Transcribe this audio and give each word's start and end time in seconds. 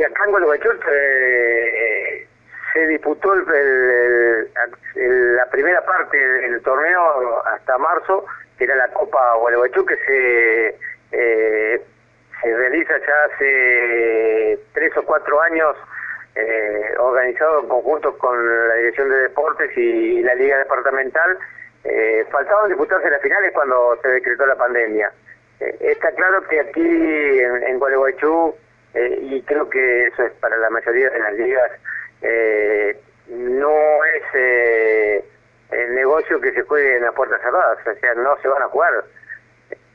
Y 0.00 0.02
acá 0.02 0.24
en 0.24 0.30
Gualeguaychú 0.30 0.70
eh, 0.90 2.26
se 2.72 2.86
disputó 2.86 3.34
el, 3.34 4.48
la 5.36 5.44
primera 5.50 5.84
parte 5.84 6.16
del 6.16 6.62
torneo 6.62 7.44
hasta 7.44 7.76
marzo, 7.76 8.24
que 8.56 8.64
era 8.64 8.76
la 8.76 8.88
Copa 8.88 9.34
Gualeguaychú, 9.34 9.84
que 9.84 9.96
se, 9.96 10.78
eh, 11.12 11.82
se 12.40 12.56
realiza 12.56 12.94
ya 12.96 13.24
hace 13.24 14.58
tres 14.72 14.96
o 14.96 15.02
cuatro 15.02 15.38
años, 15.42 15.76
eh, 16.34 16.94
organizado 16.96 17.60
en 17.60 17.68
conjunto 17.68 18.16
con 18.16 18.68
la 18.68 18.76
Dirección 18.76 19.10
de 19.10 19.16
Deportes 19.16 19.70
y, 19.76 20.22
la 20.22 20.34
Liga 20.34 20.56
Departamental. 20.60 21.36
Eh, 21.84 22.24
faltaban 22.30 22.68
disputarse 22.68 23.10
las 23.10 23.20
finales 23.20 23.52
cuando 23.52 23.98
se 24.00 24.08
decretó 24.08 24.46
la 24.46 24.56
pandemia. 24.56 25.12
Eh, 25.60 25.76
está 25.78 26.10
claro 26.12 26.42
que 26.48 26.58
aquí 26.58 26.80
en, 26.80 27.64
en 27.64 27.78
Gualeguaychú, 27.78 28.54
y 28.94 29.42
creo 29.42 29.68
que 29.70 30.06
eso 30.06 30.24
es 30.24 30.32
para 30.34 30.56
la 30.56 30.70
mayoría 30.70 31.10
de 31.10 31.18
las 31.18 31.34
ligas, 31.34 31.70
eh, 32.22 32.98
no 33.28 34.04
es 34.04 34.22
eh, 34.34 35.24
el 35.70 35.94
negocio 35.94 36.40
que 36.40 36.52
se 36.52 36.62
juegue 36.62 36.96
en 36.96 37.04
las 37.04 37.14
puertas 37.14 37.40
cerradas, 37.40 37.78
o 37.86 38.00
sea, 38.00 38.14
no 38.14 38.36
se 38.40 38.48
van 38.48 38.62
a 38.62 38.68
jugar. 38.68 39.04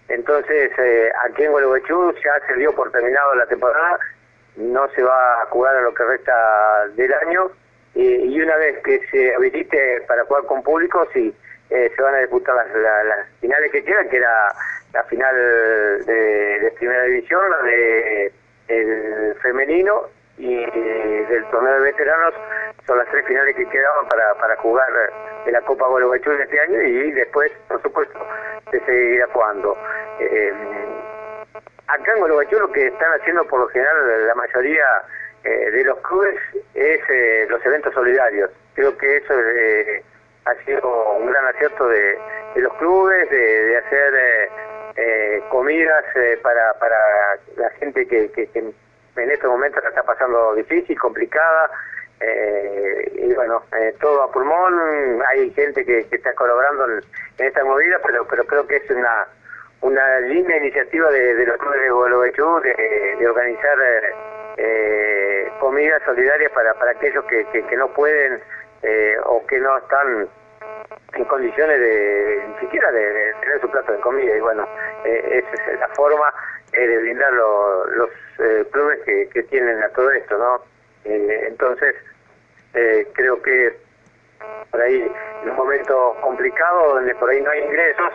Entonces, 0.07 0.71
eh, 0.77 1.11
aquí 1.25 1.43
en 1.43 1.51
Gualeguaychú 1.51 2.13
ya 2.23 2.39
se 2.47 2.53
dio 2.55 2.73
por 2.73 2.91
terminado 2.91 3.35
la 3.35 3.45
temporada, 3.47 3.99
no 4.55 4.87
se 4.91 5.03
va 5.03 5.41
a 5.41 5.45
jugar 5.47 5.75
a 5.75 5.81
lo 5.81 5.93
que 5.93 6.03
resta 6.03 6.87
del 6.95 7.13
año, 7.13 7.51
y, 7.95 8.41
una 8.41 8.57
vez 8.57 8.77
que 8.83 8.99
se 9.09 9.33
habilite 9.33 10.01
para 10.07 10.25
jugar 10.25 10.43
con 10.45 10.61
público, 10.61 11.07
sí, 11.13 11.33
eh, 11.69 11.91
se 11.95 12.01
van 12.01 12.15
a 12.15 12.19
disputar 12.19 12.55
las, 12.55 13.27
finales 13.39 13.71
que 13.71 13.83
quedan, 13.83 14.09
que 14.09 14.17
era 14.17 14.53
la 14.93 15.03
final 15.03 15.35
de 16.05 16.73
primera 16.77 17.03
división, 17.03 17.49
la 17.49 17.61
de 17.63 18.33
el 18.67 19.35
femenino 19.41 20.03
y 20.37 20.55
del 20.55 21.45
torneo 21.49 21.73
de 21.75 21.79
veteranos 21.79 22.33
son 22.85 22.97
las 22.97 23.07
tres 23.09 23.25
finales 23.25 23.55
que 23.55 23.67
quedaban 23.69 24.07
para, 24.07 24.33
para 24.35 24.55
jugar 24.57 24.87
en 25.45 25.53
la 25.53 25.61
Copa 25.61 25.87
Gualeguaychú 25.87 26.31
de 26.31 26.43
este 26.43 26.59
año 26.59 26.81
y 26.81 27.11
después, 27.11 27.51
por 27.67 27.81
supuesto, 27.81 28.19
se 28.71 28.79
seguirá 28.81 29.27
jugando. 29.27 29.77
Eh, 30.19 30.53
acá 31.87 32.13
en 32.13 32.19
Gualeguaychú 32.19 32.59
lo 32.59 32.71
que 32.71 32.87
están 32.87 33.11
haciendo 33.13 33.45
por 33.45 33.61
lo 33.61 33.67
general 33.67 34.27
la 34.27 34.35
mayoría 34.35 34.85
eh, 35.43 35.71
de 35.71 35.83
los 35.83 35.99
clubes 35.99 36.35
es 36.73 37.01
eh, 37.09 37.45
los 37.49 37.63
eventos 37.65 37.93
solidarios. 37.93 38.49
Creo 38.73 38.97
que 38.97 39.17
eso 39.17 39.33
ha 40.45 40.55
sido 40.65 41.11
un 41.13 41.27
gran 41.31 41.45
acierto 41.47 41.87
de, 41.87 42.19
los 42.55 42.73
clubes, 42.75 43.29
de, 43.29 43.77
hacer 43.77 44.49
comidas 45.49 46.05
para, 46.41 46.73
para 46.79 46.97
la 47.57 47.69
gente 47.71 48.07
que, 48.07 48.31
que 48.31 48.49
en 48.57 49.31
este 49.31 49.47
momento 49.47 49.79
la 49.81 49.89
está 49.89 50.03
pasando 50.03 50.55
difícil, 50.55 50.97
complicada, 50.99 51.69
eh, 52.19 53.11
y 53.13 53.33
bueno, 53.33 53.63
eh, 53.77 53.93
todo 53.99 54.23
a 54.23 54.31
pulmón, 54.31 55.21
hay 55.27 55.51
gente 55.51 55.85
que, 55.85 55.99
está 55.99 56.33
colaborando 56.33 56.85
en, 56.85 57.01
esta 57.37 57.63
movida, 57.65 57.99
pero 58.05 58.25
pero 58.25 58.45
creo 58.45 58.65
que 58.67 58.77
es 58.77 58.89
una 58.89 59.27
una 59.81 60.19
linda 60.21 60.55
iniciativa 60.57 61.11
de, 61.11 61.45
los 61.45 61.57
clubes 61.57 61.81
de 61.81 61.89
Gualeguaychú 61.89 62.61
de, 62.61 63.15
de 63.19 63.27
organizar 63.27 63.77
eh, 64.57 65.51
comidas 65.59 66.01
solidarias 66.05 66.51
para, 66.53 66.73
para 66.75 66.91
aquellos 66.91 67.25
que, 67.25 67.45
que, 67.51 67.75
no 67.75 67.89
pueden 67.89 68.41
o 69.25 69.45
que 69.45 69.59
no 69.59 69.77
están 69.77 70.29
en 71.15 71.25
condiciones 71.25 71.79
de 71.79 72.43
ni 72.47 72.59
siquiera 72.59 72.91
de, 72.91 73.33
tener 73.41 73.61
su 73.61 73.69
plato 73.69 73.91
de 73.91 73.99
comida 73.99 74.35
y 74.35 74.39
bueno 74.41 74.67
esa 75.05 75.71
es 75.71 75.79
la 75.79 75.87
forma 75.89 76.33
de 76.71 76.97
brindar 76.97 77.31
los 77.33 78.09
eh, 78.39 78.65
clubes 78.71 78.99
que, 79.05 79.29
que, 79.29 79.43
tienen 79.43 79.81
a 79.83 79.89
todo 79.89 80.11
esto, 80.11 80.37
¿no? 80.37 80.61
Eh, 81.05 81.45
entonces, 81.47 81.95
eh, 82.73 83.07
creo 83.13 83.41
que 83.41 83.77
por 84.71 84.81
ahí, 84.81 85.09
en 85.43 85.49
un 85.49 85.55
momento 85.55 86.17
complicado, 86.21 86.95
donde 86.95 87.15
por 87.15 87.29
ahí 87.29 87.41
no 87.41 87.49
hay 87.51 87.61
ingresos, 87.61 88.11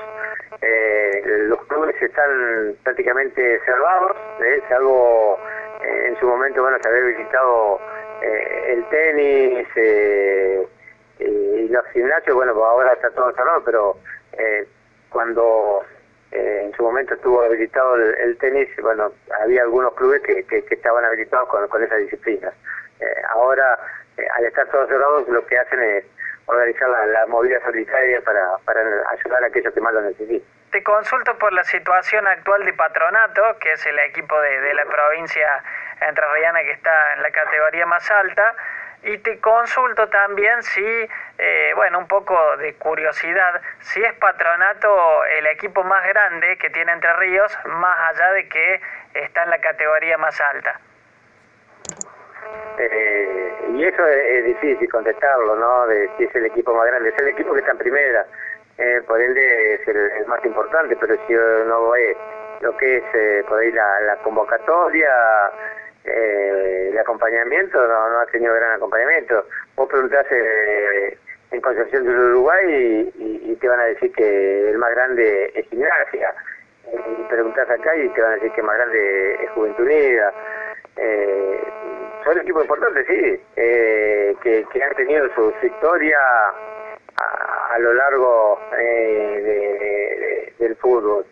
los 1.49 1.65
clubes 1.67 2.01
están 2.03 2.77
prácticamente 2.85 3.61
cerrados, 3.65 4.15
es 4.45 4.71
algo, 4.71 5.39
en 5.83 6.19
su 6.19 6.27
momento, 6.27 6.63
bueno, 6.63 6.77
se 6.83 6.89
había 6.89 7.17
visitado 7.17 7.81
el 8.21 8.85
tenis 8.91 9.67
los 11.71 11.87
gimnasios, 11.93 12.35
bueno, 12.35 12.55
pues 12.55 12.67
ahora 12.67 12.93
está 12.93 13.11
todo 13.11 13.33
cerrado, 13.33 13.63
pero 13.65 13.97
cuando 15.11 15.85
eh, 16.33 16.63
en 16.67 16.73
su 16.77 16.83
momento 16.85 17.15
estuvo 17.15 17.43
habilitado 17.43 17.97
el, 17.97 18.39
tenis, 18.39 18.69
bueno, 18.81 19.13
había 19.43 19.63
algunos 19.63 19.95
clubes 19.95 20.23
que, 20.23 20.45
que, 20.45 20.65
estaban 20.71 21.05
habilitados 21.05 21.49
con, 21.49 21.67
con 21.69 21.83
esas 21.83 21.99
disciplinas. 21.99 22.55
Eh, 23.01 23.23
ahora, 23.31 23.77
eh, 24.17 24.27
al 24.37 24.45
estar 24.45 24.67
todos 24.69 24.89
cerrados, 24.89 25.29
lo 25.29 25.45
que 25.47 25.59
hacen 25.59 25.83
es 25.83 26.05
organizar 26.47 26.89
la, 26.89 27.27
movida 27.27 27.61
solidaria 27.63 28.21
para, 28.23 28.59
para 28.65 28.81
ayudar 29.11 29.43
a 29.43 29.47
aquellos 29.47 29.75
que 29.75 29.81
más 29.81 29.93
lo 29.93 30.03
necesitan. 30.03 30.47
Te 30.71 30.83
consulto 30.85 31.37
por 31.39 31.53
la 31.53 31.65
situación 31.65 32.27
actual 32.29 32.65
de 32.65 32.73
Patronato, 32.75 33.59
que 33.59 33.73
es 33.73 33.85
el 33.87 33.99
equipo 33.99 34.41
de, 34.41 34.61
de 34.61 34.75
la 34.75 34.85
provincia 34.85 35.65
entrerriana 36.01 36.63
que 36.63 36.73
está 36.73 37.15
en 37.15 37.23
la 37.23 37.31
categoría 37.33 37.87
más 37.87 38.09
alta. 38.09 38.55
Y 39.03 39.19
te 39.19 39.41
consulto 39.41 40.09
también 40.09 40.63
si, 40.63 40.85
eh, 40.85 41.09
bueno, 41.81 41.99
un 42.01 42.09
poco 42.09 42.37
de 42.59 42.75
curiosidad, 42.75 43.59
si 43.79 44.05
es 44.05 44.13
Patronato 44.17 45.25
el 45.39 45.47
equipo 45.47 45.83
más 45.83 46.07
grande 46.09 46.59
que 46.59 46.69
tiene 46.69 46.93
Entre 46.93 47.11
Ríos, 47.15 47.51
más 47.65 47.99
allá 48.11 48.33
de 48.33 48.47
que 48.51 48.81
está 49.15 49.45
en 49.45 49.49
la 49.49 49.59
categoría 49.63 50.19
más 50.19 50.39
alta. 50.43 50.79
Eh, 52.77 53.55
y 53.77 53.85
eso 53.87 54.07
es, 54.07 54.45
difícil 54.45 54.91
contestarlo, 54.91 55.57
¿no? 55.57 55.87
De 55.87 56.11
si 56.19 56.25
es 56.25 56.35
el 56.35 56.45
equipo 56.45 56.75
más 56.75 56.87
grande. 56.87 57.09
Es 57.09 57.19
el 57.19 57.29
equipo 57.29 57.55
que 57.55 57.61
está 57.61 57.73
en 57.73 57.79
primera, 57.79 58.27
eh, 58.77 59.01
por 59.07 59.19
ende 59.19 59.75
es 59.77 59.89
el, 59.89 60.27
más 60.27 60.45
importante, 60.45 60.95
pero 61.01 61.17
si 61.27 61.33
no 61.33 61.93
ve 61.93 62.15
lo 62.61 62.77
que 62.77 62.99
es 62.99 63.05
eh, 63.15 63.43
por 63.49 63.59
ahí 63.59 63.73
la, 63.73 64.01
la 64.03 64.17
convocatoria 64.17 65.11
eh, 66.05 66.89
el 66.91 66.99
acompañamiento 66.99 67.79
no, 67.87 68.11
no 68.11 68.21
ha 68.21 68.27
tenido 68.27 68.53
gran 68.55 68.73
acompañamiento. 68.73 69.47
Vos 69.77 69.89
preguntás 69.89 70.27
eh, 70.31 71.17
en 71.51 71.61
Concepción 71.61 72.05
del 72.05 72.19
Uruguay 72.19 73.13
y, 73.19 73.57
te 73.57 73.69
van 73.69 73.81
a 73.81 73.85
decir 73.85 74.11
que 74.13 74.71
el 74.71 74.79
más 74.79 74.91
grande 74.93 75.53
es 75.55 75.69
Gimnasia. 75.69 76.35
Y 76.87 77.23
preguntás 77.29 77.69
acá 77.69 77.95
y 77.97 78.09
te 78.09 78.23
van 78.23 78.33
a 78.33 78.35
decir 78.37 78.53
que 78.53 78.61
el 78.61 78.67
más 78.67 78.77
grande 78.77 79.35
es 79.45 79.51
Juventud 79.51 79.85
Unida. 79.85 80.33
Eh, 80.97 81.61
son 82.25 82.39
equipos 82.39 82.63
importantes, 82.63 83.07
sí, 83.07 83.41
eh, 83.57 84.35
que, 84.43 84.65
que, 84.73 84.83
han 84.83 84.95
tenido 84.95 85.29
su, 85.35 85.53
historia 85.63 86.19
a, 87.17 87.79
lo 87.79 87.93
largo 87.95 88.59
eh, 88.79 90.53
del 90.59 90.77
fútbol. 90.77 91.25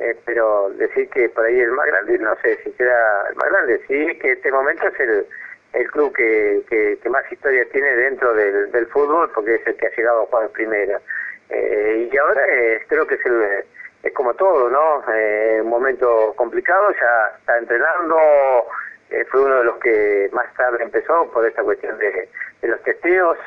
Eh, 0.00 0.16
pero 0.24 0.70
decir 0.70 1.08
que 1.10 1.28
por 1.28 1.44
ahí 1.44 1.58
el 1.58 1.72
más 1.72 1.86
grande, 1.86 2.18
no 2.18 2.36
sé 2.36 2.56
si 2.62 2.70
será 2.72 3.28
el 3.30 3.36
más 3.36 3.50
grande, 3.50 3.80
sí 3.88 4.18
que 4.20 4.32
este 4.32 4.52
momento 4.52 4.86
es 4.86 5.00
el, 5.00 5.26
el 5.72 5.90
club 5.90 6.14
que, 6.14 6.62
que, 6.68 7.08
más 7.08 7.30
historia 7.30 7.64
tiene 7.72 7.94
dentro 7.94 8.34
del, 8.34 8.70
del, 8.70 8.86
fútbol, 8.86 9.30
porque 9.34 9.56
es 9.56 9.66
el 9.66 9.76
que 9.76 9.86
ha 9.86 9.96
llegado 9.96 10.22
a 10.22 10.26
jugar 10.26 10.44
en 10.46 10.52
primera. 10.52 11.00
Eh, 11.50 12.08
y 12.12 12.16
ahora 12.16 12.42
eh, 12.48 12.82
creo 12.88 13.06
que 13.06 13.14
es, 13.14 13.26
el, 13.26 13.64
es 14.02 14.12
como 14.12 14.34
todo, 14.34 14.68
¿no? 14.68 15.04
un 15.62 15.68
momento 15.68 16.34
complicado, 16.36 16.90
ya 16.92 17.36
está 17.38 17.58
entrenando, 17.58 18.16
fue 19.30 19.40
uno 19.42 19.58
de 19.58 19.64
los 19.64 19.78
que 19.78 20.28
más 20.32 20.52
tarde 20.54 20.82
empezó 20.82 21.30
por 21.32 21.46
esta 21.46 21.62
cuestión 21.62 21.98
de, 21.98 22.28
de 22.60 22.68
los 22.68 22.82
testeos. 22.82 23.38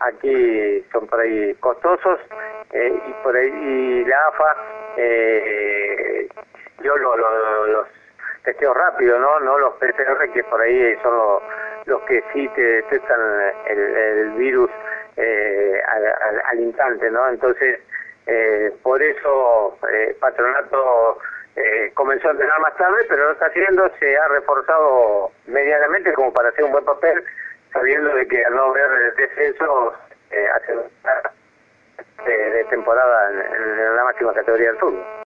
aquí 0.00 0.84
son 0.92 1.06
por 1.06 1.20
ahí 1.20 1.54
costosos 1.54 2.20
eh, 2.72 2.92
y 3.08 3.12
por 3.22 3.36
ahí 3.36 4.04
la 4.04 4.26
AFA 4.28 4.56
eh, 4.96 6.28
yo 6.82 6.96
lo, 6.96 7.16
los 7.16 7.86
testeos 8.48 8.74
rápidos, 8.74 9.20
¿no? 9.20 9.40
No 9.40 9.58
los 9.58 9.74
PCR 9.74 10.32
que 10.32 10.42
por 10.44 10.60
ahí 10.62 10.96
son 11.02 11.14
los, 11.84 12.02
que 12.04 12.24
sí 12.32 12.48
te 12.54 12.62
detectan 12.62 13.20
el, 13.66 14.30
virus 14.38 14.70
eh, 15.16 15.82
al, 16.50 16.58
instante, 16.60 17.10
¿no? 17.10 17.28
Entonces, 17.28 17.80
eh, 18.26 18.72
por 18.82 19.02
eso 19.02 19.78
eh, 19.92 20.16
Patronato 20.18 21.18
eh, 21.56 21.90
comenzó 21.92 22.28
a 22.28 22.30
entrenar 22.30 22.58
más 22.60 22.74
tarde, 22.76 23.04
pero 23.06 23.26
lo 23.26 23.32
está 23.32 23.46
haciendo, 23.46 23.90
se 23.98 24.16
ha 24.16 24.28
reforzado 24.28 25.30
medianamente 25.46 26.14
como 26.14 26.32
para 26.32 26.48
hacer 26.48 26.64
un 26.64 26.72
buen 26.72 26.84
papel, 26.86 27.22
sabiendo 27.72 28.14
de 28.14 28.26
que 28.28 28.44
al 28.46 28.54
no 28.54 28.62
haber 28.64 29.14
descenso, 29.14 29.92
eh, 30.30 30.48
hace 30.54 30.74
de, 32.24 32.64
temporada 32.70 33.30
en, 33.30 33.40
en 33.40 33.96
la 33.96 34.04
máxima 34.04 34.32
categoría 34.32 34.68
del 34.68 34.78
fútbol. 34.78 35.27